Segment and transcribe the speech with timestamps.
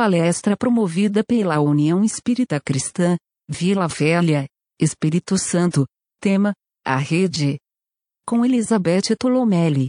[0.00, 4.46] palestra promovida pela União Espírita Cristã, Vila Velha,
[4.80, 5.84] Espírito Santo,
[6.18, 7.58] tema, a rede.
[8.26, 9.88] Com Elizabeth Tolomelli.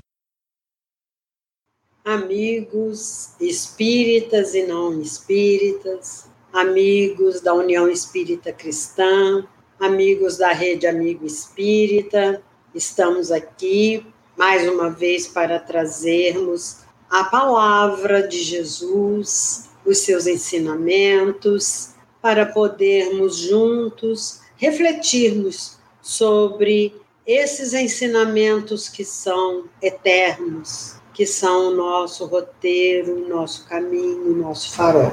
[2.03, 9.47] Amigos espíritas e não espíritas, amigos da União Espírita Cristã,
[9.79, 12.43] amigos da Rede Amigo Espírita,
[12.75, 14.05] estamos aqui
[14.37, 21.91] mais uma vez para trazermos a palavra de Jesus, os seus ensinamentos,
[22.21, 26.95] para podermos juntos refletirmos sobre
[27.25, 34.73] esses ensinamentos que são eternos, que são o nosso roteiro, o nosso caminho, o nosso
[34.73, 35.11] farol.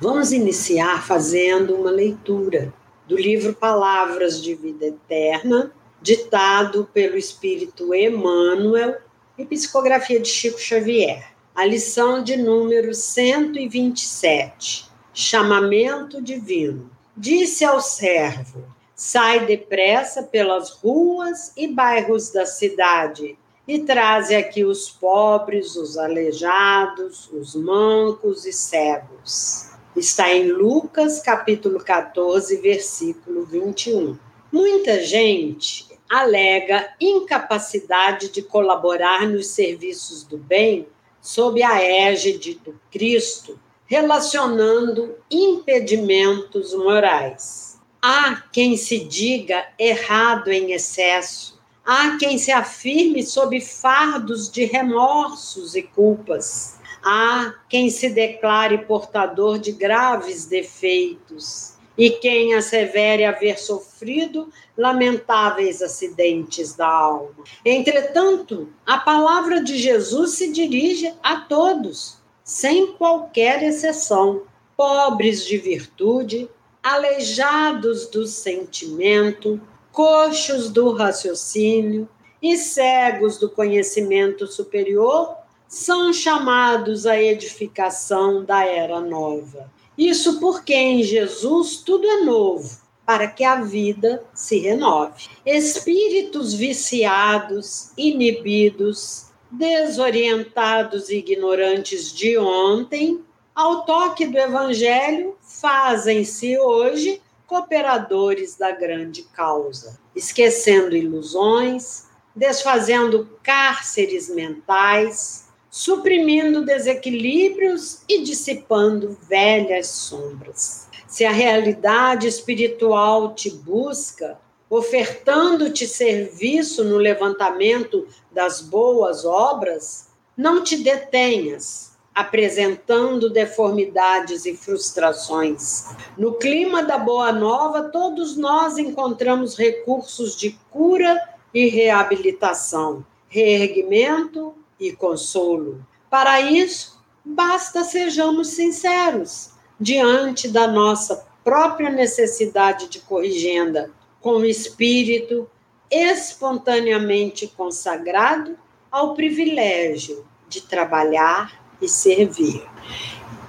[0.00, 2.72] Vamos iniciar fazendo uma leitura
[3.06, 8.96] do livro Palavras de Vida Eterna, ditado pelo Espírito Emmanuel
[9.36, 11.29] e psicografia de Chico Xavier.
[11.54, 16.88] A lição de número 127, Chamamento Divino.
[17.16, 24.88] Disse ao servo: Sai depressa pelas ruas e bairros da cidade e traze aqui os
[24.90, 29.70] pobres, os aleijados, os mancos e cegos.
[29.96, 34.16] Está em Lucas, capítulo 14, versículo 21.
[34.52, 40.86] Muita gente alega incapacidade de colaborar nos serviços do bem
[41.20, 47.78] sob a égide do Cristo, relacionando impedimentos morais.
[48.00, 55.74] Há quem se diga errado em excesso, há quem se afirme sob fardos de remorsos
[55.74, 61.69] e culpas, há quem se declare portador de graves defeitos
[62.00, 67.44] e quem assevere haver sofrido lamentáveis acidentes da alma.
[67.62, 76.48] Entretanto, a palavra de Jesus se dirige a todos, sem qualquer exceção, pobres de virtude,
[76.82, 79.60] aleijados do sentimento,
[79.92, 82.08] coxos do raciocínio
[82.40, 85.36] e cegos do conhecimento superior,
[85.68, 89.70] são chamados à edificação da era nova.
[90.00, 95.28] Isso porque em Jesus tudo é novo, para que a vida se renove.
[95.44, 103.20] Espíritos viciados, inibidos, desorientados e ignorantes de ontem,
[103.54, 115.49] ao toque do Evangelho, fazem-se hoje cooperadores da grande causa, esquecendo ilusões, desfazendo cárceres mentais,
[115.70, 120.88] suprimindo desequilíbrios e dissipando velhas sombras.
[121.06, 124.38] Se a realidade espiritual te busca,
[124.68, 135.86] ofertando-te serviço no levantamento das boas obras, não te detenhas apresentando deformidades e frustrações.
[136.18, 141.16] No clima da boa nova, todos nós encontramos recursos de cura
[141.54, 145.84] e reabilitação, reerguimento e consolo.
[146.08, 155.48] Para isso, basta sejamos sinceros diante da nossa própria necessidade de corrigenda, com o espírito
[155.90, 158.56] espontaneamente consagrado
[158.90, 162.62] ao privilégio de trabalhar e servir.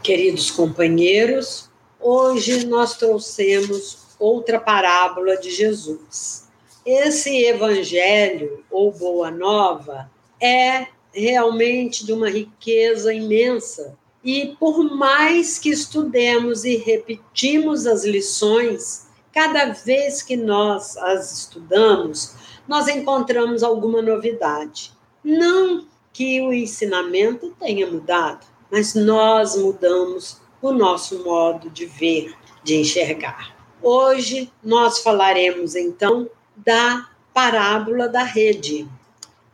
[0.02, 1.70] Queridos companheiros,
[2.00, 6.48] hoje nós trouxemos outra parábola de Jesus.
[6.86, 10.10] Esse evangelho ou boa nova
[10.40, 13.98] é realmente de uma riqueza imensa.
[14.24, 22.36] E por mais que estudemos e repetimos as lições, cada vez que nós as estudamos,
[22.68, 24.92] nós encontramos alguma novidade.
[25.24, 32.34] Não que o ensinamento tenha mudado, mas nós mudamos o nosso modo de ver,
[32.64, 33.56] de enxergar.
[33.82, 38.88] Hoje nós falaremos então da parábola da rede.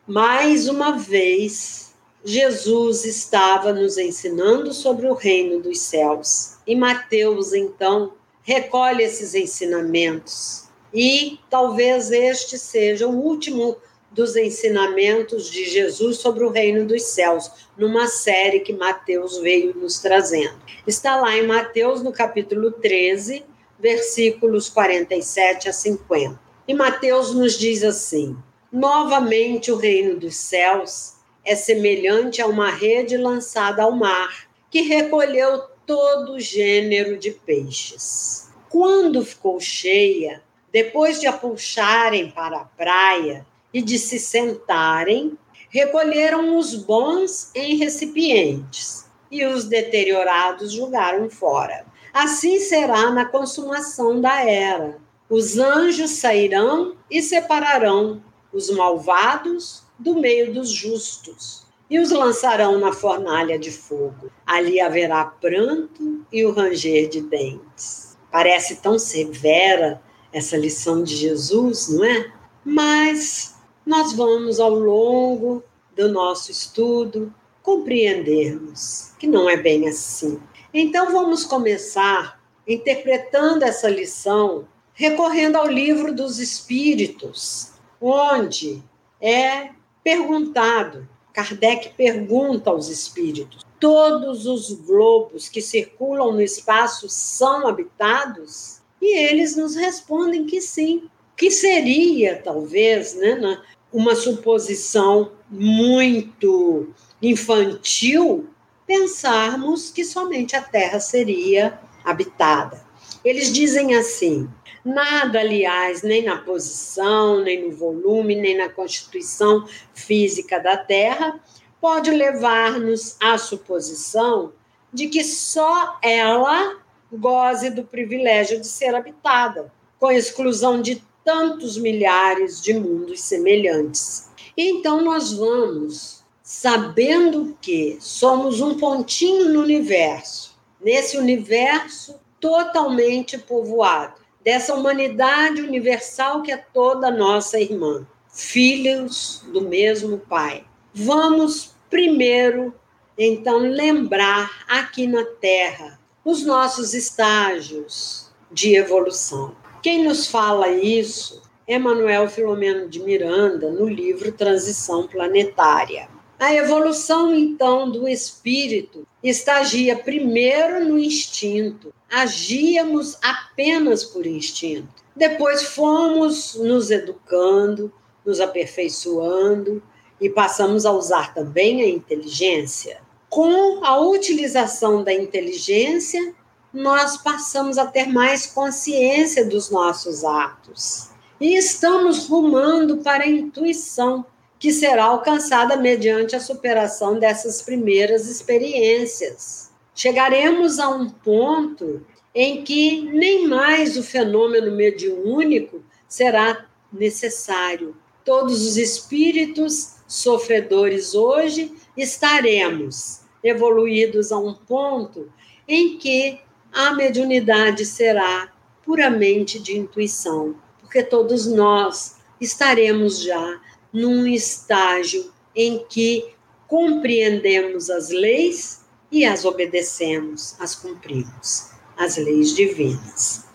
[0.07, 6.55] Mais uma vez, Jesus estava nos ensinando sobre o reino dos céus.
[6.65, 10.69] E Mateus, então, recolhe esses ensinamentos.
[10.93, 13.75] E talvez este seja o último
[14.09, 19.99] dos ensinamentos de Jesus sobre o reino dos céus, numa série que Mateus veio nos
[19.99, 20.57] trazendo.
[20.87, 23.43] Está lá em Mateus, no capítulo 13,
[23.77, 26.39] versículos 47 a 50.
[26.65, 28.37] E Mateus nos diz assim:
[28.71, 31.15] Novamente, o reino dos céus
[31.45, 38.49] é semelhante a uma rede lançada ao mar, que recolheu todo gênero de peixes.
[38.69, 45.37] Quando ficou cheia, depois de a puxarem para a praia e de se sentarem,
[45.69, 51.85] recolheram os bons em recipientes, e os deteriorados jogaram fora.
[52.13, 54.97] Assim será na consumação da era.
[55.29, 58.21] Os anjos sairão e separarão
[58.57, 64.31] os malvados do meio dos justos e os lançarão na fornalha de fogo.
[64.45, 68.17] Ali haverá pranto e o ranger de dentes.
[68.31, 70.01] Parece tão severa
[70.33, 72.33] essa lição de Jesus, não é?
[72.65, 73.55] Mas
[73.85, 75.63] nós vamos ao longo
[75.95, 80.39] do nosso estudo compreendermos que não é bem assim.
[80.73, 84.67] Então vamos começar interpretando essa lição
[84.97, 87.71] recorrendo ao livro dos Espíritos,
[88.01, 88.83] onde
[89.21, 89.69] é
[90.03, 98.79] perguntado, Kardec pergunta aos espíritos: todos os globos que circulam no espaço são habitados?
[99.01, 101.09] E eles nos respondem que sim.
[101.35, 103.61] Que seria, talvez, né,
[103.93, 106.89] uma suposição muito
[107.21, 108.49] infantil
[108.87, 112.83] pensarmos que somente a Terra seria habitada.
[113.23, 114.49] Eles dizem assim:
[114.87, 121.39] nada, aliás, nem na posição, nem no volume, nem na constituição física da Terra,
[121.79, 124.53] pode levar-nos à suposição
[124.91, 126.77] de que só ela
[127.11, 134.29] goze do privilégio de ser habitada, com exclusão de tantos milhares de mundos semelhantes.
[134.55, 144.16] Então, nós vamos, sabendo que somos um pontinho no universo, nesse universo totalmente povoado,
[144.47, 150.63] dessa humanidade universal que é toda nossa irmã, filhos do mesmo Pai.
[150.93, 152.73] Vamos primeiro,
[153.17, 159.53] então, lembrar aqui na Terra os nossos estágios de evolução.
[159.83, 166.07] Quem nos fala isso é Manuel Filomeno de Miranda, no livro Transição Planetária.
[166.39, 171.93] A evolução, então, do espírito estagia primeiro no instinto.
[172.09, 175.03] Agíamos apenas por instinto.
[175.15, 177.91] Depois fomos nos educando,
[178.25, 179.81] nos aperfeiçoando
[180.21, 183.01] e passamos a usar também a inteligência.
[183.29, 186.33] Com a utilização da inteligência,
[186.71, 191.09] nós passamos a ter mais consciência dos nossos atos.
[191.39, 194.25] E estamos rumando para a intuição,
[194.59, 199.71] que será alcançada mediante a superação dessas primeiras experiências.
[199.93, 207.95] Chegaremos a um ponto em que nem mais o fenômeno mediúnico será necessário.
[208.23, 215.31] Todos os espíritos sofredores hoje estaremos evoluídos a um ponto
[215.67, 216.39] em que
[216.71, 218.51] a mediunidade será
[218.83, 223.59] puramente de intuição, porque todos nós estaremos já
[223.91, 226.33] num estágio em que
[226.67, 233.45] compreendemos as leis e as obedecemos, as cumprimos, as leis divinas.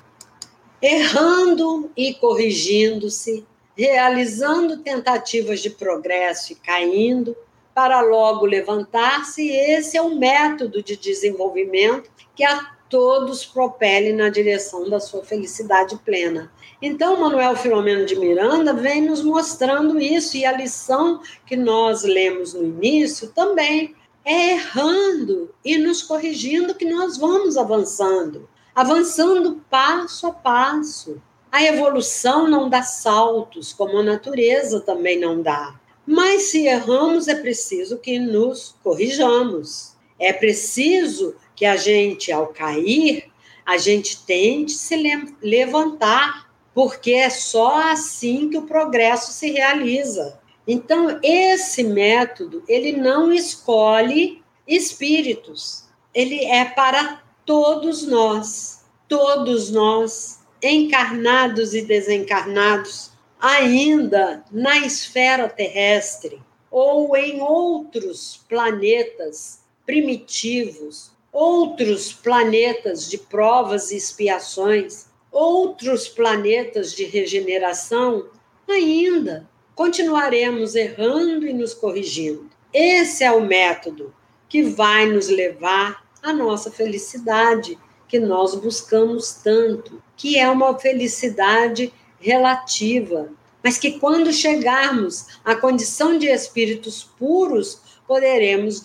[0.81, 3.47] Errando e corrigindo-se,
[3.77, 7.37] realizando tentativas de progresso e caindo,
[7.75, 14.91] para logo levantar-se, esse é o método de desenvolvimento que a todos propelem na direção
[14.91, 16.53] da sua felicidade plena.
[16.83, 22.53] Então, Manuel Filomeno de Miranda vem nos mostrando isso, e a lição que nós lemos
[22.53, 30.31] no início também é errando e nos corrigindo que nós vamos avançando, avançando passo a
[30.31, 31.17] passo.
[31.51, 35.81] A evolução não dá saltos, como a natureza também não dá.
[36.07, 39.92] Mas se erramos, é preciso que nos corrijamos.
[40.23, 43.25] É preciso que a gente, ao cair,
[43.67, 44.97] a gente tente se
[45.43, 50.41] levantar, porque é só assim que o progresso se realiza.
[50.65, 61.75] Então, esse método, ele não escolhe espíritos, ele é para todos nós, todos nós, encarnados
[61.75, 63.11] e desencarnados,
[63.41, 69.62] ainda na esfera terrestre ou em outros planetas
[69.93, 78.25] primitivos outros planetas de provas e expiações, outros planetas de regeneração,
[78.67, 82.49] ainda continuaremos errando e nos corrigindo.
[82.73, 84.15] Esse é o método
[84.49, 91.93] que vai nos levar à nossa felicidade, que nós buscamos tanto, que é uma felicidade
[92.19, 93.29] relativa,
[93.63, 98.83] mas que quando chegarmos à condição de espíritos puros, poderemos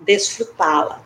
[0.00, 1.04] desfrutá-la.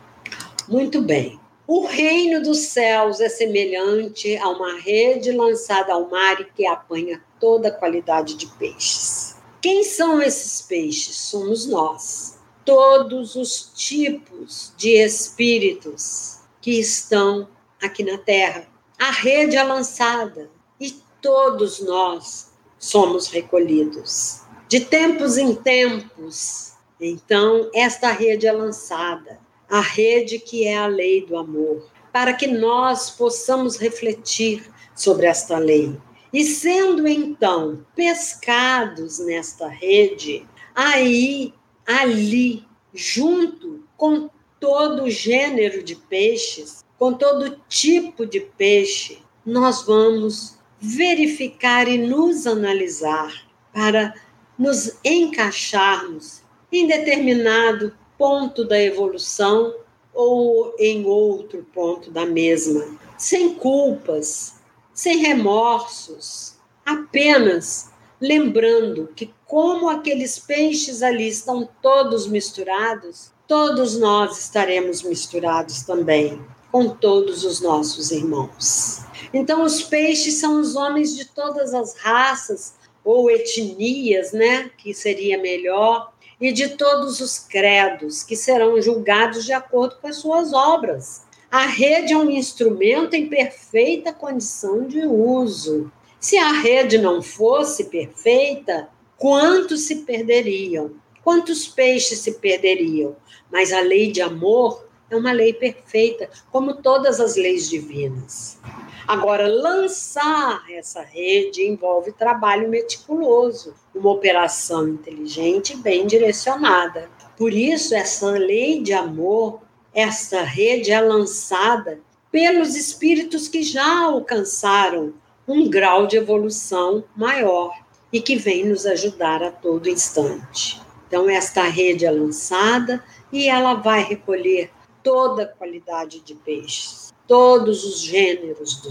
[0.67, 1.39] Muito bem.
[1.67, 7.23] O reino dos céus é semelhante a uma rede lançada ao mar e que apanha
[7.39, 9.35] toda a qualidade de peixes.
[9.61, 11.15] Quem são esses peixes?
[11.15, 12.39] Somos nós.
[12.63, 17.47] todos os tipos de espíritos que estão
[17.81, 18.67] aqui na Terra.
[18.99, 20.91] A rede é lançada e
[21.21, 24.41] todos nós somos recolhidos.
[24.67, 26.70] De tempos em tempos,
[27.01, 32.45] então, esta rede é lançada, a rede que é a lei do amor, para que
[32.45, 35.97] nós possamos refletir sobre esta lei.
[36.31, 41.53] E sendo então pescados nesta rede, aí,
[41.87, 44.29] ali, junto com
[44.59, 53.33] todo gênero de peixes, com todo tipo de peixe, nós vamos verificar e nos analisar
[53.73, 54.13] para
[54.57, 59.75] nos encaixarmos em determinado ponto da evolução
[60.13, 64.55] ou em outro ponto da mesma, sem culpas,
[64.93, 75.01] sem remorsos, apenas lembrando que, como aqueles peixes ali estão todos misturados, todos nós estaremos
[75.01, 76.39] misturados também
[76.71, 78.99] com todos os nossos irmãos.
[79.33, 85.37] Então, os peixes são os homens de todas as raças ou etnias, né, que seria
[85.37, 86.10] melhor,
[86.41, 91.21] e de todos os credos, que serão julgados de acordo com as suas obras.
[91.51, 95.91] A rede é um instrumento em perfeita condição de uso.
[96.19, 100.95] Se a rede não fosse perfeita, quantos se perderiam?
[101.23, 103.15] Quantos peixes se perderiam?
[103.51, 108.59] Mas a lei de amor é uma lei perfeita, como todas as leis divinas.
[109.07, 117.09] Agora, lançar essa rede envolve trabalho meticuloso, uma operação inteligente e bem direcionada.
[117.37, 119.61] Por isso, essa lei de amor
[119.93, 121.99] essa rede é lançada
[122.31, 125.13] pelos espíritos que já alcançaram
[125.45, 127.73] um grau de evolução maior
[128.11, 130.81] e que vem nos ajudar a todo instante.
[131.07, 133.03] Então, esta rede é lançada
[133.33, 134.71] e ela vai recolher
[135.03, 138.81] toda qualidade de peixes, todos os gêneros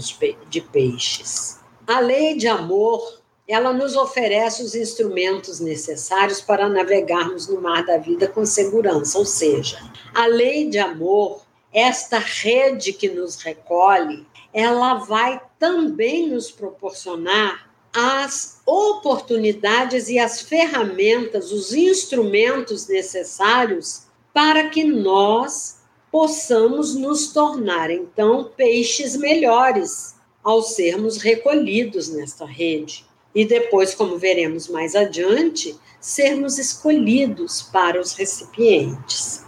[0.49, 1.59] de peixes.
[1.87, 7.97] A lei de amor ela nos oferece os instrumentos necessários para navegarmos no mar da
[7.97, 9.77] vida com segurança, ou seja,
[10.13, 11.41] a lei de amor,
[11.73, 21.51] esta rede que nos recolhe, ela vai também nos proporcionar as oportunidades e as ferramentas,
[21.51, 24.03] os instrumentos necessários
[24.33, 25.80] para que nós
[26.11, 34.67] possamos nos tornar então peixes melhores ao sermos recolhidos nesta rede e depois, como veremos
[34.67, 39.45] mais adiante, sermos escolhidos para os recipientes.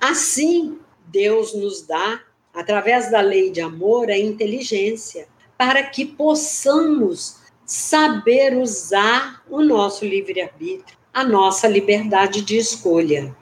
[0.00, 2.20] Assim, Deus nos dá,
[2.54, 5.26] através da lei de amor, a inteligência
[5.58, 13.34] para que possamos saber usar o nosso livre-arbítrio, a nossa liberdade de escolha.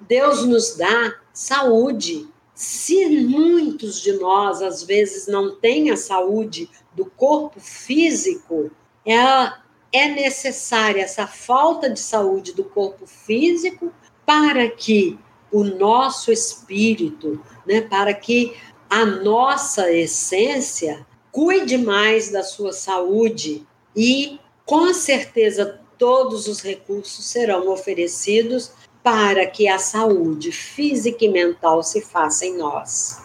[0.00, 2.28] Deus nos dá saúde.
[2.54, 8.70] Se muitos de nós, às vezes, não têm a saúde do corpo físico,
[9.04, 9.62] ela
[9.92, 13.92] é necessária essa falta de saúde do corpo físico
[14.24, 15.18] para que
[15.50, 18.56] o nosso espírito, né, para que
[18.88, 27.68] a nossa essência cuide mais da sua saúde e com certeza todos os recursos serão
[27.68, 28.72] oferecidos
[29.02, 33.20] para que a saúde física e mental se faça em nós.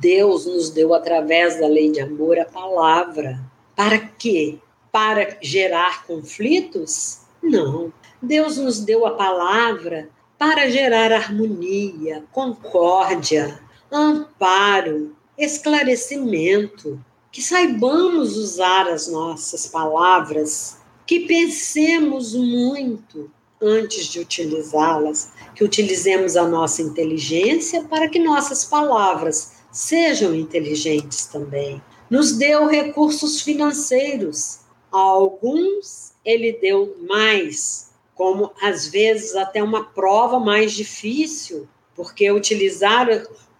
[0.00, 3.40] Deus nos deu através da lei de amor a palavra.
[3.76, 4.58] Para quê?
[4.90, 7.20] Para gerar conflitos?
[7.42, 7.92] Não.
[8.20, 17.02] Deus nos deu a palavra para gerar harmonia, concórdia, amparo, esclarecimento.
[17.30, 23.30] Que saibamos usar as nossas palavras, que pensemos muito
[23.60, 31.82] antes de utilizá-las, que utilizemos a nossa inteligência para que nossas palavras sejam inteligentes também.
[32.08, 34.60] Nos deu recursos financeiros.
[34.92, 43.08] A alguns ele deu mais, como às vezes até uma prova mais difícil, porque utilizar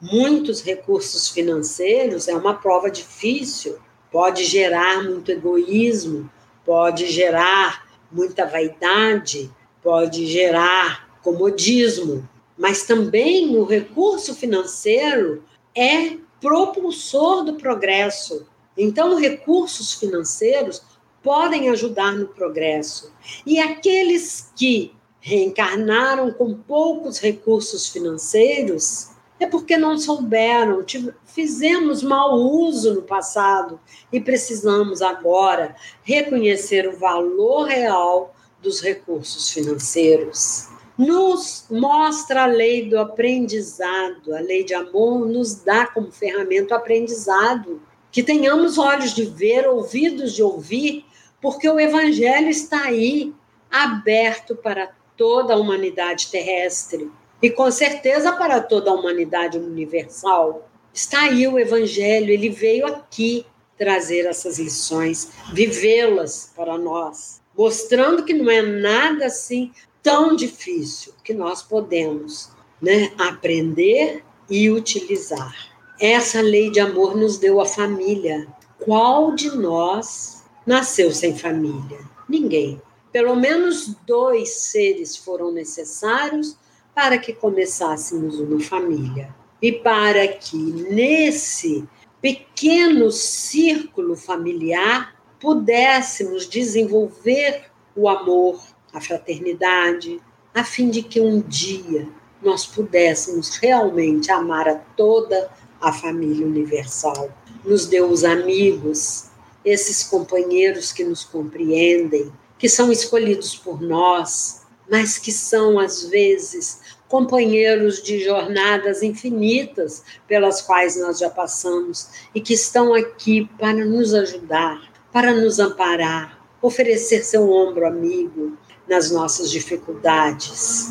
[0.00, 3.78] muitos recursos financeiros é uma prova difícil,
[4.10, 6.30] pode gerar muito egoísmo,
[6.64, 9.50] pode gerar muita vaidade,
[9.84, 12.26] pode gerar comodismo,
[12.58, 15.44] mas também o recurso financeiro
[15.76, 18.46] é propulsor do progresso.
[18.76, 20.82] Então, recursos financeiros
[21.22, 23.12] podem ajudar no progresso.
[23.46, 29.10] E aqueles que reencarnaram com poucos recursos financeiros
[29.40, 30.84] é porque não souberam,
[31.24, 33.80] fizemos mau uso no passado
[34.12, 38.33] e precisamos agora reconhecer o valor real
[38.64, 40.68] dos recursos financeiros.
[40.97, 46.78] nos mostra a lei do aprendizado, a lei de amor nos dá como ferramenta o
[46.78, 47.83] aprendizado.
[48.12, 51.04] Que tenhamos olhos de ver, ouvidos de ouvir,
[51.42, 53.35] porque o Evangelho está aí,
[53.71, 57.11] aberto para toda a humanidade terrestre
[57.42, 60.68] e com certeza para toda a humanidade universal.
[60.92, 63.44] Está aí o Evangelho, ele veio aqui
[63.76, 71.32] trazer essas lições, vivê-las para nós, mostrando que não é nada assim tão difícil que
[71.32, 75.54] nós podemos né, aprender e utilizar.
[75.99, 78.46] Essa lei de amor nos deu a família.
[78.78, 81.99] Qual de nós nasceu sem família?
[82.28, 82.80] Ninguém.
[83.11, 86.58] Pelo menos dois seres foram necessários
[86.94, 89.34] para que começássemos uma família.
[89.62, 91.88] E para que nesse
[92.20, 95.13] pequeno círculo familiar
[95.44, 98.58] pudéssemos desenvolver o amor,
[98.94, 100.18] a fraternidade,
[100.54, 102.08] a fim de que um dia
[102.40, 107.30] nós pudéssemos realmente amar a toda a família universal.
[107.62, 109.26] Nos deu os amigos,
[109.62, 116.80] esses companheiros que nos compreendem, que são escolhidos por nós, mas que são, às vezes,
[117.06, 124.14] companheiros de jornadas infinitas pelas quais nós já passamos e que estão aqui para nos
[124.14, 130.88] ajudar, para nos amparar, oferecer seu ombro amigo nas nossas dificuldades.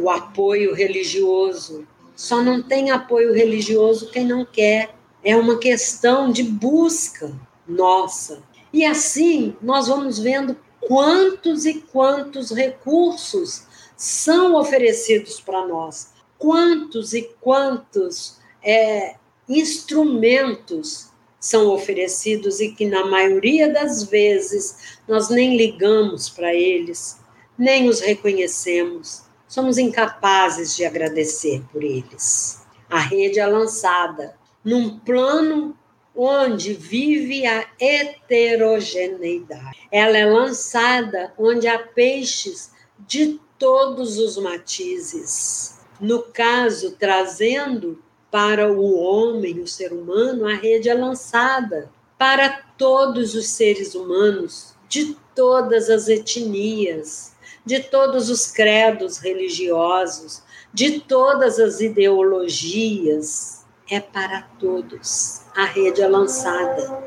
[0.00, 1.84] O apoio religioso.
[2.14, 4.94] Só não tem apoio religioso quem não quer.
[5.24, 8.40] É uma questão de busca nossa.
[8.72, 13.64] E assim nós vamos vendo quantos e quantos recursos
[13.96, 19.16] são oferecidos para nós, quantos e quantos é,
[19.48, 21.08] instrumentos
[21.40, 27.18] são oferecidos e que, na maioria das vezes, nós nem ligamos para eles,
[27.56, 32.62] nem os reconhecemos, somos incapazes de agradecer por eles.
[32.90, 35.76] A rede é lançada num plano
[36.14, 39.78] onde vive a heterogeneidade.
[39.90, 45.78] Ela é lançada onde há peixes de todos os matizes.
[46.00, 53.34] No caso, trazendo para o homem, o ser humano, a rede é lançada para todos
[53.34, 57.32] os seres humanos, de todas as etnias,
[57.64, 63.64] de todos os credos religiosos, de todas as ideologias.
[63.90, 67.02] É para todos a rede é lançada.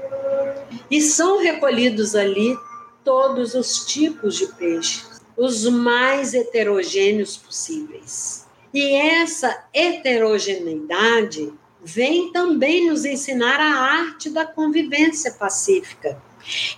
[0.90, 2.54] E são recolhidos ali
[3.02, 8.41] todos os tipos de peixes, os mais heterogêneos possíveis.
[8.74, 11.52] E essa heterogeneidade
[11.84, 16.22] vem também nos ensinar a arte da convivência pacífica.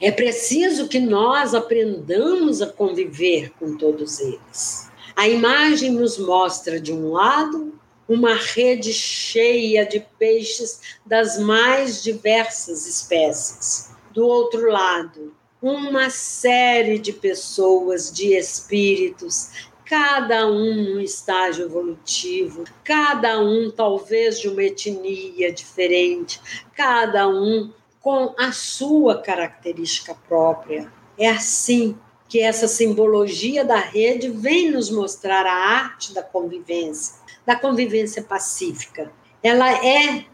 [0.01, 4.89] É preciso que nós aprendamos a conviver com todos eles.
[5.15, 12.87] A imagem nos mostra, de um lado, uma rede cheia de peixes das mais diversas
[12.87, 13.91] espécies.
[14.13, 19.49] Do outro lado, uma série de pessoas, de espíritos,
[19.93, 26.41] cada um num estágio evolutivo, cada um talvez de uma etnia diferente,
[26.75, 30.91] cada um com a sua característica própria.
[31.15, 31.95] É assim
[32.27, 39.11] que essa simbologia da rede vem nos mostrar a arte da convivência da convivência pacífica.
[39.43, 40.25] Ela é,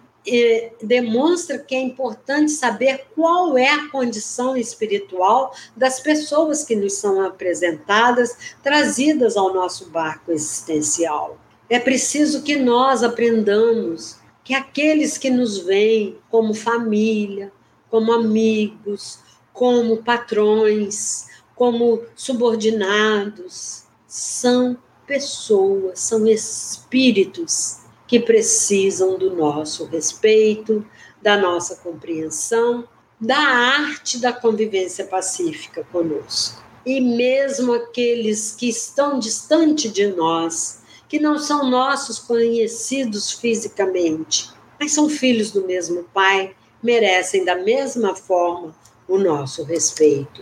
[0.81, 7.21] demonstra que é importante saber qual é a condição espiritual das pessoas que nos são
[7.21, 11.37] apresentadas, trazidas ao nosso barco existencial.
[11.69, 17.51] É preciso que nós aprendamos que aqueles que nos veem como família,
[17.89, 19.19] como amigos,
[19.53, 30.83] como patrões, como subordinados, são pessoas, são espíritos que precisam do nosso respeito,
[31.21, 32.87] da nossa compreensão,
[33.21, 36.59] da arte da convivência pacífica conosco.
[36.83, 44.91] E mesmo aqueles que estão distante de nós, que não são nossos conhecidos fisicamente, mas
[44.91, 48.75] são filhos do mesmo Pai, merecem da mesma forma
[49.07, 50.41] o nosso respeito.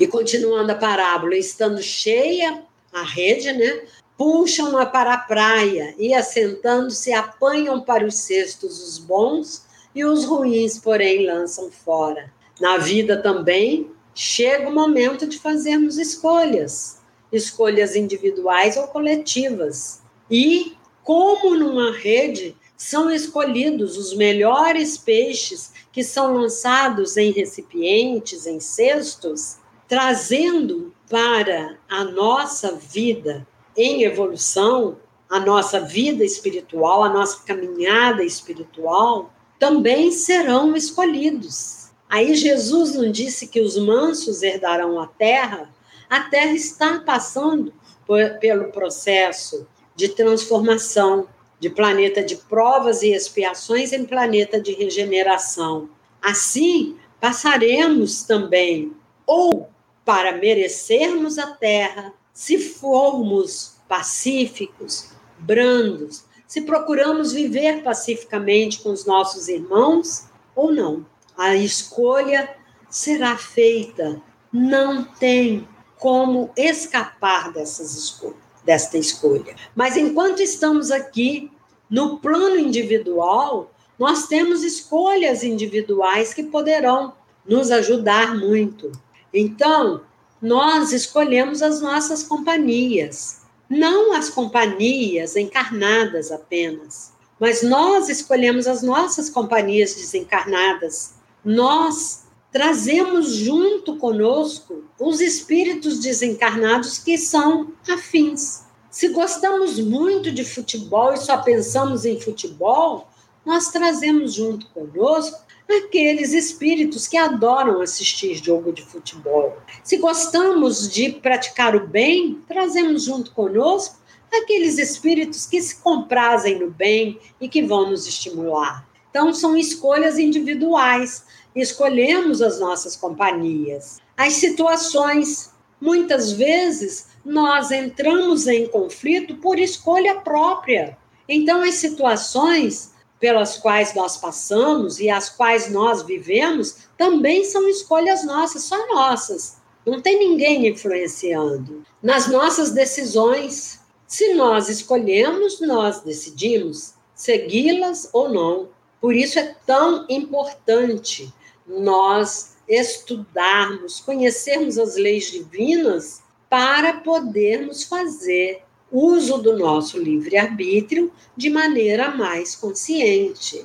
[0.00, 3.84] E continuando a parábola, estando cheia a rede, né?
[4.16, 10.78] Puxam-a para a praia e, assentando-se, apanham para os cestos os bons e os ruins,
[10.78, 12.32] porém, lançam fora.
[12.58, 16.98] Na vida também chega o momento de fazermos escolhas,
[17.30, 20.00] escolhas individuais ou coletivas.
[20.30, 20.74] E,
[21.04, 29.56] como numa rede, são escolhidos os melhores peixes que são lançados em recipientes, em cestos,
[29.86, 34.96] trazendo para a nossa vida em evolução,
[35.28, 41.90] a nossa vida espiritual, a nossa caminhada espiritual, também serão escolhidos.
[42.08, 45.70] Aí Jesus não disse que os mansos herdarão a terra?
[46.08, 47.72] A terra está passando
[48.06, 55.88] por, pelo processo de transformação, de planeta de provas e expiações em planeta de regeneração.
[56.22, 58.92] Assim, passaremos também,
[59.26, 59.68] ou
[60.04, 69.48] para merecermos a terra, se formos pacíficos, brandos, se procuramos viver pacificamente com os nossos
[69.48, 71.06] irmãos ou não.
[71.34, 72.54] A escolha
[72.90, 74.20] será feita.
[74.52, 75.66] Não tem
[75.98, 79.56] como escapar dessas escolhas, desta escolha.
[79.74, 81.50] Mas enquanto estamos aqui
[81.88, 87.14] no plano individual, nós temos escolhas individuais que poderão
[87.46, 88.92] nos ajudar muito.
[89.32, 90.02] Então,
[90.46, 99.28] nós escolhemos as nossas companhias, não as companhias encarnadas apenas, mas nós escolhemos as nossas
[99.28, 101.14] companhias desencarnadas.
[101.44, 108.62] Nós trazemos junto conosco os espíritos desencarnados que são afins.
[108.88, 113.08] Se gostamos muito de futebol e só pensamos em futebol,
[113.44, 119.56] nós trazemos junto conosco aqueles espíritos que adoram assistir jogo de futebol.
[119.82, 123.96] Se gostamos de praticar o bem, trazemos junto conosco
[124.32, 128.86] aqueles espíritos que se comprazem no bem e que vão nos estimular.
[129.10, 131.24] Então, são escolhas individuais.
[131.54, 133.98] Escolhemos as nossas companhias.
[134.16, 135.50] As situações,
[135.80, 140.98] muitas vezes, nós entramos em conflito por escolha própria.
[141.28, 142.92] Então, as situações
[143.26, 149.56] pelas quais nós passamos e as quais nós vivemos também são escolhas nossas, só nossas.
[149.84, 153.80] Não tem ninguém influenciando nas nossas decisões.
[154.06, 158.68] Se nós escolhemos, nós decidimos segui-las ou não.
[159.00, 161.34] Por isso é tão importante
[161.66, 172.10] nós estudarmos, conhecermos as leis divinas para podermos fazer uso do nosso livre-arbítrio de maneira
[172.10, 173.64] mais consciente.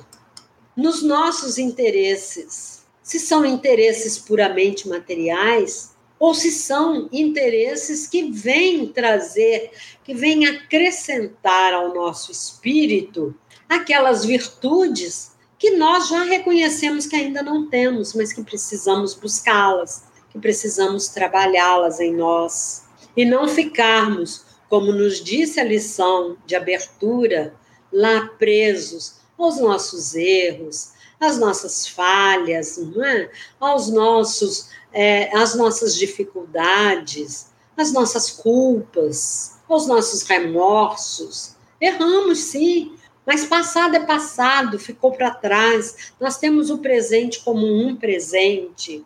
[0.76, 9.72] Nos nossos interesses, se são interesses puramente materiais, ou se são interesses que vêm trazer,
[10.04, 13.34] que vêm acrescentar ao nosso espírito
[13.68, 20.38] aquelas virtudes que nós já reconhecemos que ainda não temos, mas que precisamos buscá-las, que
[20.38, 22.84] precisamos trabalhá-las em nós
[23.16, 27.54] e não ficarmos como nos disse a lição de abertura,
[27.92, 33.30] lá presos aos nossos erros, às nossas falhas, é?
[33.60, 41.54] aos nossos, é, às nossas dificuldades, às nossas culpas, aos nossos remorsos.
[41.78, 46.14] Erramos, sim, mas passado é passado, ficou para trás.
[46.18, 49.04] Nós temos o presente como um presente.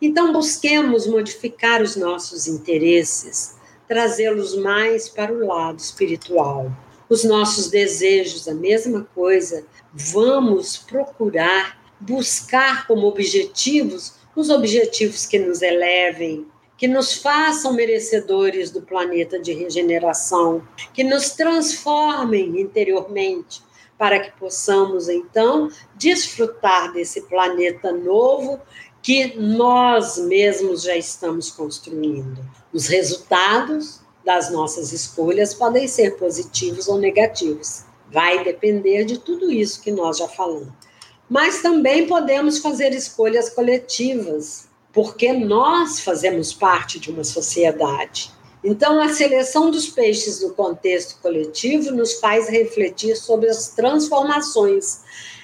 [0.00, 3.58] Então, busquemos modificar os nossos interesses
[3.90, 6.70] trazê-los mais para o lado espiritual.
[7.08, 15.60] Os nossos desejos, a mesma coisa, vamos procurar buscar como objetivos os objetivos que nos
[15.60, 16.46] elevem,
[16.78, 20.62] que nos façam merecedores do planeta de regeneração,
[20.94, 23.60] que nos transformem interiormente,
[23.98, 28.60] para que possamos então desfrutar desse planeta novo
[29.02, 32.40] que nós mesmos já estamos construindo.
[32.72, 37.82] Os resultados das nossas escolhas podem ser positivos ou negativos.
[38.12, 40.68] Vai depender de tudo isso que nós já falamos.
[41.28, 48.32] Mas também podemos fazer escolhas coletivas, porque nós fazemos parte de uma sociedade.
[48.62, 55.00] Então, a seleção dos peixes no contexto coletivo nos faz refletir sobre as transformações,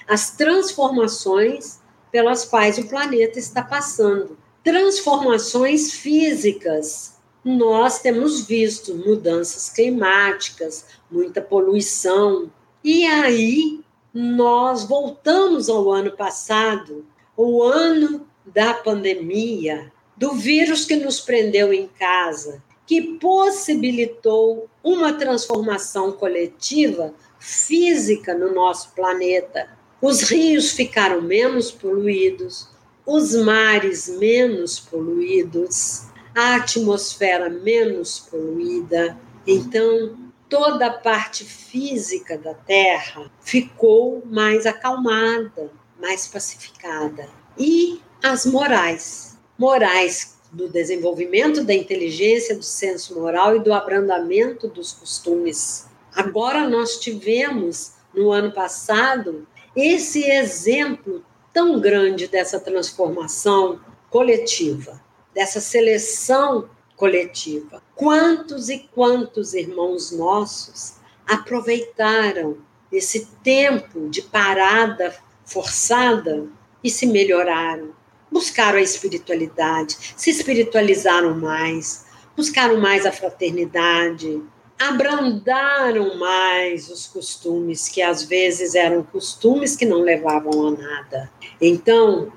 [0.07, 1.79] as transformações
[2.11, 4.37] pelas quais o planeta está passando.
[4.63, 7.16] Transformações físicas.
[7.47, 12.51] Nós temos visto mudanças climáticas, muita poluição.
[12.83, 13.81] E aí
[14.13, 17.05] nós voltamos ao ano passado,
[17.35, 26.11] o ano da pandemia, do vírus que nos prendeu em casa, que possibilitou uma transformação
[26.11, 32.69] coletiva física no nosso planeta os rios ficaram menos poluídos,
[33.05, 36.03] os mares menos poluídos,
[36.37, 39.17] a atmosfera menos poluída.
[39.47, 40.15] Então,
[40.47, 47.27] toda a parte física da Terra ficou mais acalmada, mais pacificada.
[47.57, 54.91] E as morais, morais do desenvolvimento da inteligência, do senso moral e do abrandamento dos
[54.91, 55.87] costumes.
[56.13, 65.01] Agora nós tivemos, no ano passado, esse exemplo tão grande dessa transformação coletiva,
[65.37, 67.79] dessa seleção coletiva.
[67.93, 70.95] Quantos e quantos irmãos nossos
[71.27, 72.57] aproveitaram
[72.91, 76.47] esse tempo de parada forçada
[76.83, 77.91] e se melhoraram,
[78.31, 84.41] buscaram a espiritualidade, se espiritualizaram mais, buscaram mais a fraternidade,
[84.79, 91.31] abrandaram mais os costumes que às vezes eram costumes que não levavam a nada.
[91.61, 92.33] Então,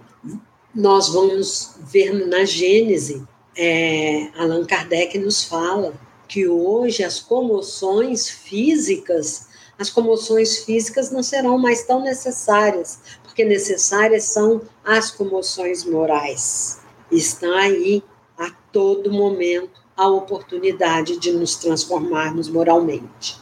[0.74, 5.92] nós vamos ver na Gênese, é, Allan Kardec nos fala
[6.28, 14.24] que hoje as comoções físicas, as comoções físicas não serão mais tão necessárias, porque necessárias
[14.24, 16.80] são as comoções morais.
[17.10, 18.02] Está aí
[18.38, 23.38] a todo momento a oportunidade de nos transformarmos moralmente.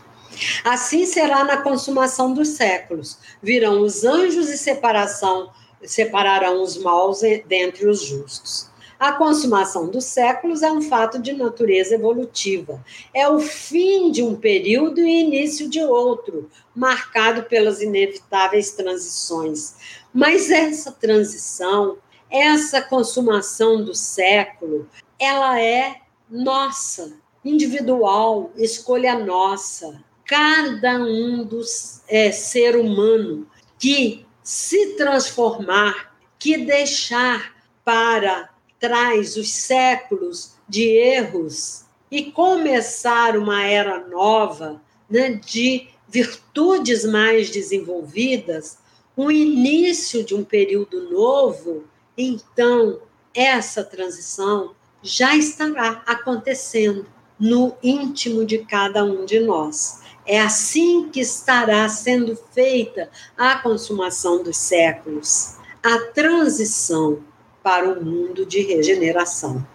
[0.65, 3.19] Assim será na consumação dos séculos.
[3.43, 5.51] Virão os anjos e separação
[5.85, 8.69] separarão os maus dentre os justos.
[8.99, 12.85] A consumação dos séculos é um fato de natureza evolutiva.
[13.15, 20.03] É o fim de um período e início de outro, marcado pelas inevitáveis transições.
[20.13, 27.13] Mas essa transição, essa consumação do século, ela é nossa,
[27.45, 30.03] individual, escolha nossa.
[30.25, 33.47] Cada um dos é, ser humano
[33.79, 38.49] que se transformar, que deixar para
[38.81, 44.81] trás os séculos de erros e começar uma era nova
[45.11, 48.79] né, de virtudes mais desenvolvidas,
[49.15, 51.85] o início de um período novo,
[52.17, 53.03] então
[53.35, 57.05] essa transição já estará acontecendo
[57.39, 60.08] no íntimo de cada um de nós.
[60.29, 67.25] É assim que estará sendo feita a consumação dos séculos, a transição
[67.63, 69.67] para o mundo de regeneração.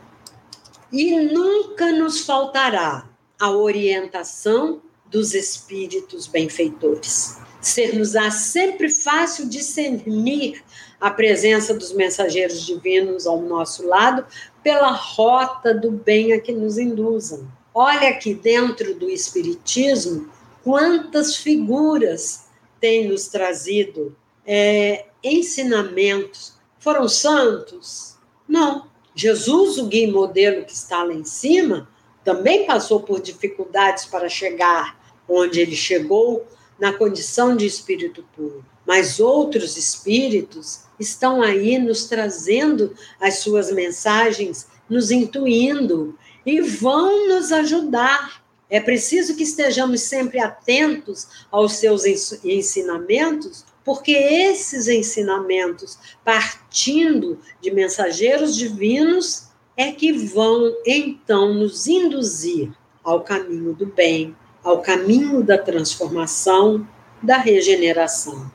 [0.91, 3.09] E nunca nos faltará
[3.41, 7.39] a orientação dos espíritos benfeitores.
[7.59, 10.63] Ser-nos-á sempre fácil discernir
[11.01, 14.23] a presença dos mensageiros divinos ao nosso lado
[14.61, 17.47] pela rota do bem a que nos induzam.
[17.73, 20.29] Olha aqui dentro do Espiritismo
[20.63, 22.45] quantas figuras
[22.79, 26.53] tem nos trazido é, ensinamentos.
[26.79, 28.17] Foram santos?
[28.47, 28.87] Não.
[29.15, 31.87] Jesus, o guia modelo que está lá em cima,
[32.23, 34.99] também passou por dificuldades para chegar
[35.29, 36.47] onde ele chegou
[36.79, 38.65] na condição de espírito puro.
[38.85, 47.51] Mas outros espíritos estão aí nos trazendo as suas mensagens, nos intuindo e vão nos
[47.51, 52.05] ajudar é preciso que estejamos sempre atentos aos seus
[52.43, 62.71] ensinamentos, porque esses ensinamentos, partindo de mensageiros divinos, é que vão então nos induzir
[63.03, 66.87] ao caminho do bem, ao caminho da transformação,
[67.21, 68.51] da regeneração.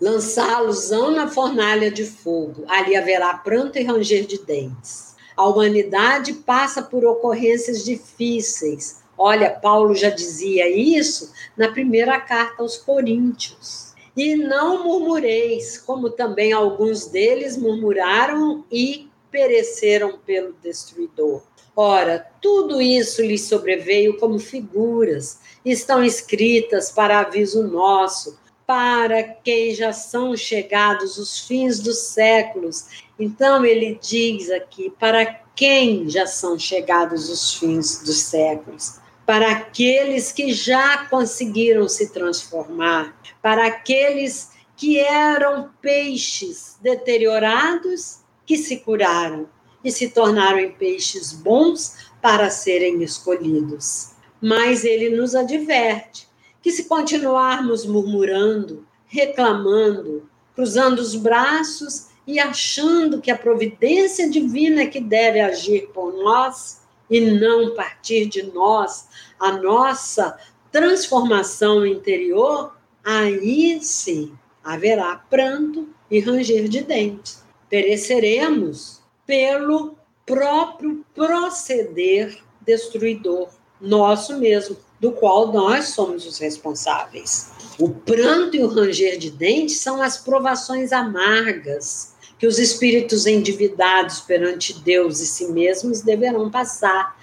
[0.00, 5.11] Lançá-los na fornalha de fogo, ali haverá pranto e ranger de dentes.
[5.42, 9.02] A humanidade passa por ocorrências difíceis.
[9.18, 13.92] Olha, Paulo já dizia isso na primeira carta aos Coríntios.
[14.16, 21.42] E não murmureis, como também alguns deles murmuraram e pereceram pelo destruidor.
[21.74, 29.92] Ora, tudo isso lhes sobreveio como figuras, estão escritas para aviso nosso, para quem já
[29.92, 32.86] são chegados os fins dos séculos.
[33.22, 38.98] Então, ele diz aqui: para quem já são chegados os fins dos séculos?
[39.24, 48.78] Para aqueles que já conseguiram se transformar, para aqueles que eram peixes deteriorados que se
[48.78, 49.48] curaram
[49.84, 54.10] e se tornaram em peixes bons para serem escolhidos.
[54.40, 56.28] Mas ele nos adverte
[56.60, 64.86] que se continuarmos murmurando, reclamando, cruzando os braços e achando que a providência divina é
[64.86, 66.80] que deve agir por nós
[67.10, 69.08] e não partir de nós
[69.38, 70.38] a nossa
[70.70, 74.32] transformação interior, aí sim
[74.64, 77.42] haverá pranto e ranger de dentes.
[77.68, 83.48] Pereceremos pelo próprio proceder destruidor
[83.80, 87.50] nosso mesmo do qual nós somos os responsáveis.
[87.78, 92.11] O pranto e o ranger de dentes são as provações amargas
[92.42, 97.16] que os espíritos endividados perante Deus e si mesmos deverão passar.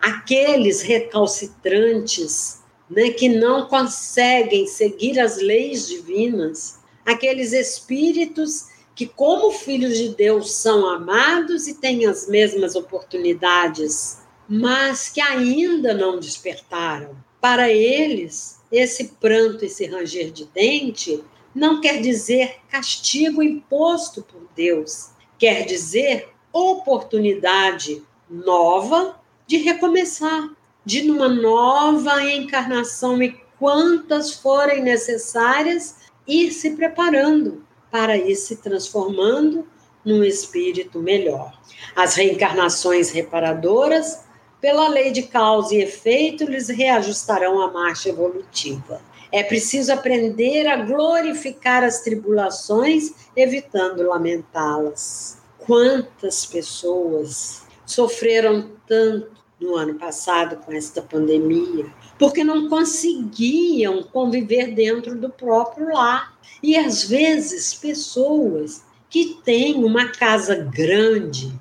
[0.00, 9.98] Aqueles recalcitrantes né, que não conseguem seguir as leis divinas, aqueles espíritos que, como filhos
[9.98, 17.14] de Deus, são amados e têm as mesmas oportunidades, mas que ainda não despertaram.
[17.42, 21.22] Para eles, esse pranto, esse ranger de dente,
[21.54, 30.50] não quer dizer castigo imposto por Deus, quer dizer oportunidade nova de recomeçar,
[30.84, 39.66] de numa nova encarnação e quantas forem necessárias ir se preparando para ir se transformando
[40.04, 41.52] num espírito melhor.
[41.94, 44.24] As reencarnações reparadoras,
[44.60, 49.00] pela lei de causa e efeito, lhes reajustarão a marcha evolutiva.
[49.32, 55.38] É preciso aprender a glorificar as tribulações, evitando lamentá-las.
[55.58, 61.86] Quantas pessoas sofreram tanto no ano passado com esta pandemia,
[62.18, 66.36] porque não conseguiam conviver dentro do próprio lar.
[66.62, 71.52] E às vezes pessoas que têm uma casa grande,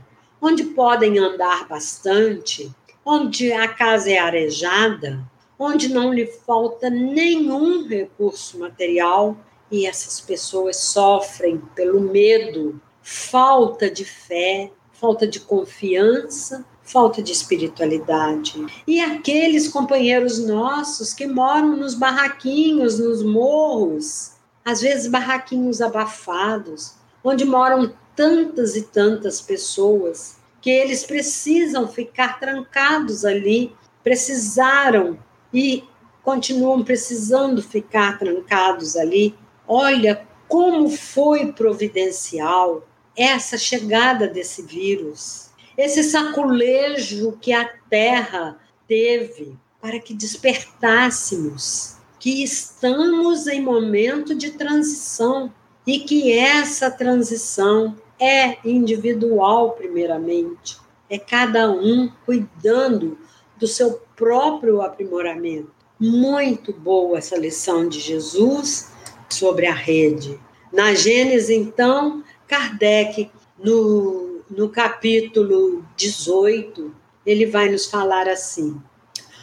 [0.41, 2.69] onde podem andar bastante,
[3.05, 5.30] onde a casa é arejada,
[5.61, 9.37] onde não lhe falta nenhum recurso material,
[9.69, 18.65] e essas pessoas sofrem pelo medo, falta de fé, falta de confiança falta de espiritualidade.
[18.85, 24.33] E aqueles companheiros nossos que moram nos barraquinhos, nos morros,
[24.65, 33.23] às vezes barraquinhos abafados, onde moram tantas e tantas pessoas, que eles precisam ficar trancados
[33.23, 35.17] ali, precisaram
[35.53, 35.83] e
[36.23, 39.35] continuam precisando ficar trancados ali.
[39.67, 49.99] Olha como foi providencial essa chegada desse vírus esse saculejo que a terra teve para
[49.99, 55.51] que despertássemos que estamos em momento de transição
[55.87, 60.77] e que essa transição é individual, primeiramente.
[61.09, 63.17] É cada um cuidando
[63.61, 65.71] do seu próprio aprimoramento.
[65.97, 68.91] Muito boa essa lição de Jesus
[69.29, 70.37] sobre a rede.
[70.73, 76.93] Na Gênesis, então, Kardec, no no capítulo 18,
[77.25, 78.79] ele vai nos falar assim: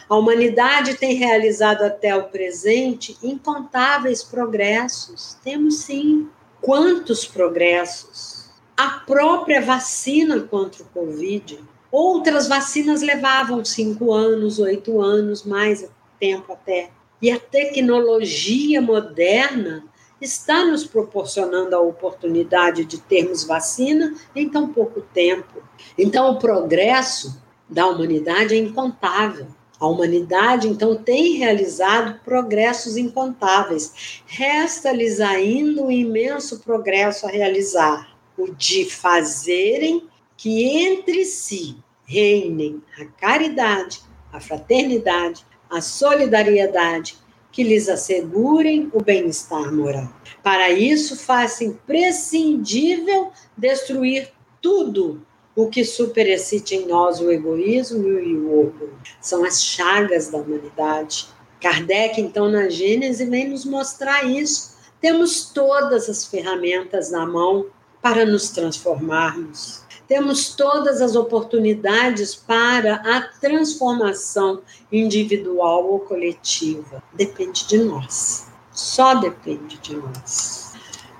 [0.07, 5.37] a humanidade tem realizado até o presente incontáveis progressos.
[5.43, 6.29] Temos sim.
[6.61, 8.49] Quantos progressos?
[8.75, 11.59] A própria vacina contra o Covid.
[11.91, 16.91] Outras vacinas levavam cinco anos, oito anos, mais tempo até.
[17.21, 19.83] E a tecnologia moderna
[20.21, 25.63] está nos proporcionando a oportunidade de termos vacina em tão pouco tempo.
[25.97, 29.47] Então, o progresso da humanidade é incontável.
[29.79, 34.21] A humanidade, então, tem realizado progressos incontáveis.
[34.25, 40.08] Resta-lhes ainda um imenso progresso a realizar: o de fazerem
[40.39, 41.75] que entre si
[42.05, 43.99] reinem a caridade,
[44.31, 47.17] a fraternidade, a solidariedade
[47.51, 50.07] que lhes assegurem o bem-estar moral.
[50.41, 55.21] Para isso, faça imprescindível destruir tudo
[55.53, 58.97] o que superexcite em nós o egoísmo e o orgulho.
[59.19, 61.27] São as chagas da humanidade.
[61.59, 64.77] Kardec, então, na Gênese, vem nos mostrar isso.
[65.01, 67.65] Temos todas as ferramentas na mão
[68.01, 77.03] para nos transformarmos temos todas as oportunidades para a transformação individual ou coletiva.
[77.13, 78.47] Depende de nós.
[78.71, 80.73] Só depende de nós.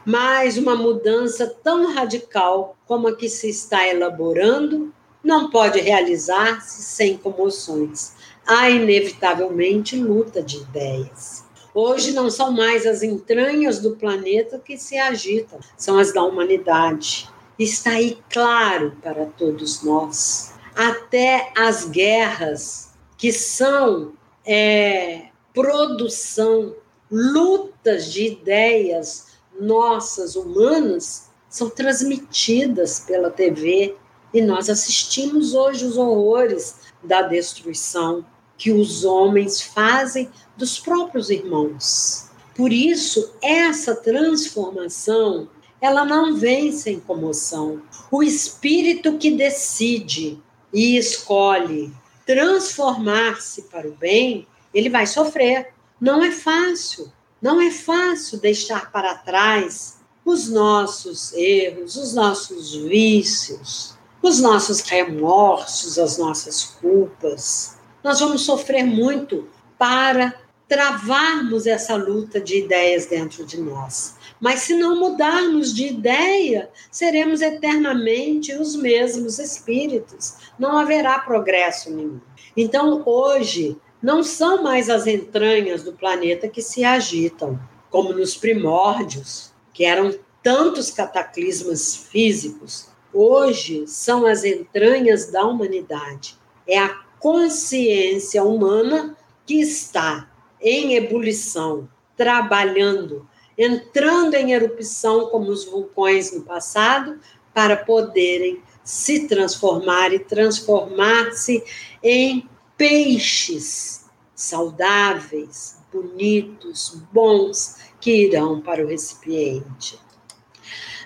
[0.04, 4.91] Mas uma mudança tão radical como a que se está elaborando
[5.23, 8.15] não pode realizar-se sem comoções.
[8.47, 11.45] Há inevitavelmente luta de ideias.
[11.75, 17.30] Hoje não são mais as entranhas do planeta que se agitam, são as da humanidade
[17.63, 20.53] está aí claro para todos nós.
[20.75, 24.13] Até as guerras, que são
[24.45, 26.73] é, produção,
[27.12, 29.27] lutas de ideias
[29.60, 33.95] nossas, humanas, são transmitidas pela TV
[34.33, 38.23] e nós assistimos hoje os horrores da destruição
[38.57, 42.29] que os homens fazem dos próprios irmãos.
[42.55, 45.49] Por isso, essa transformação
[45.82, 47.82] ela não vem sem comoção.
[48.12, 50.42] O espírito que decide
[50.73, 51.94] e escolhe
[52.25, 55.73] transformar-se para o bem, ele vai sofrer.
[56.00, 57.12] Não é fácil.
[57.42, 65.98] Não é fácil deixar para trás os nossos erros, os nossos vícios, os nossos remorsos,
[65.98, 67.77] as nossas culpas.
[68.04, 70.36] Nós vamos sofrer muito para
[70.67, 74.15] travarmos essa luta de ideias dentro de nós.
[74.40, 80.35] Mas se não mudarmos de ideia, seremos eternamente os mesmos espíritos.
[80.58, 82.19] Não haverá progresso nenhum.
[82.56, 87.60] Então, hoje, não são mais as entranhas do planeta que se agitam,
[87.90, 92.87] como nos primórdios, que eram tantos cataclismas físicos.
[93.13, 96.37] Hoje são as entranhas da humanidade.
[96.65, 100.29] É a consciência humana que está
[100.62, 103.27] em ebulição, trabalhando,
[103.60, 107.19] entrando em erupção como os vulcões no passado,
[107.53, 111.62] para poderem se transformar e transformar-se
[112.01, 112.47] em
[112.77, 119.99] peixes saudáveis, bonitos, bons, que irão para o recipiente.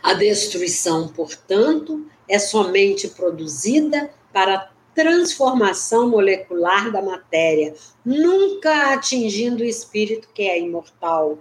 [0.03, 7.73] A destruição, portanto, é somente produzida para transformação molecular da matéria,
[8.05, 11.37] nunca atingindo o espírito que é imortal.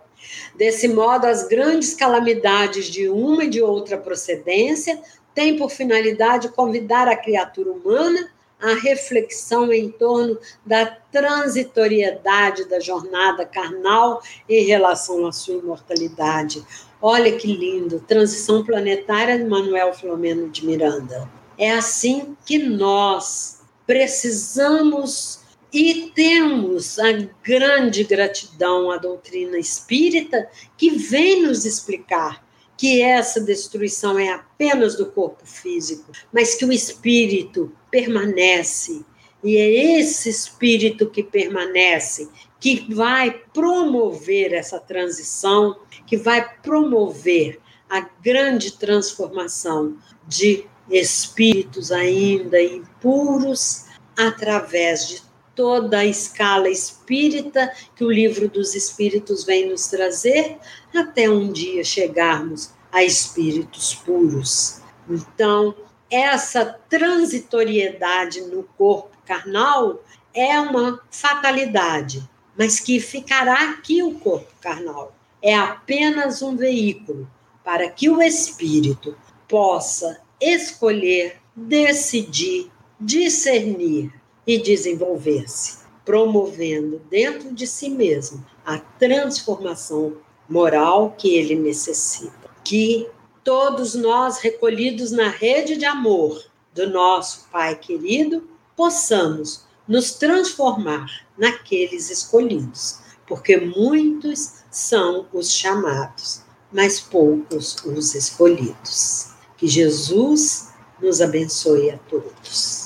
[0.54, 5.00] Desse modo, as grandes calamidades de uma e de outra procedência
[5.34, 8.30] têm por finalidade convidar a criatura humana
[8.60, 16.64] à reflexão em torno da transitoriedade da jornada carnal em relação à sua imortalidade.
[17.00, 21.41] Olha que lindo, transição planetária de Manuel Filomeno de Miranda.
[21.58, 25.40] É assim que nós precisamos
[25.72, 32.44] e temos a grande gratidão à doutrina espírita que vem nos explicar
[32.76, 39.04] que essa destruição é apenas do corpo físico, mas que o espírito permanece.
[39.42, 42.28] E é esse espírito que permanece
[42.60, 45.76] que vai promover essa transição,
[46.06, 49.96] que vai promover a grande transformação
[50.26, 53.86] de espíritos ainda impuros
[54.16, 55.22] através de
[55.54, 60.58] toda a escala espírita que o livro dos espíritos vem nos trazer,
[60.94, 64.80] até um dia chegarmos a espíritos puros.
[65.08, 65.74] Então,
[66.10, 70.02] essa transitoriedade no corpo carnal
[70.34, 75.14] é uma fatalidade, mas que ficará aqui o corpo carnal.
[75.40, 77.28] É apenas um veículo
[77.64, 79.16] para que o espírito
[79.48, 84.12] possa escolher, decidir, discernir
[84.46, 90.16] e desenvolver-se, promovendo dentro de si mesmo a transformação
[90.48, 92.50] moral que ele necessita.
[92.64, 93.08] Que
[93.44, 96.42] todos nós, recolhidos na rede de amor
[96.74, 107.00] do nosso Pai querido, possamos nos transformar naqueles escolhidos, porque muitos são os chamados, mas
[107.00, 109.31] poucos os escolhidos.
[109.62, 112.81] Que Jesus nos abençoe a todos.